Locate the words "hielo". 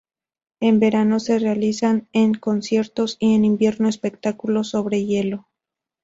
5.05-5.47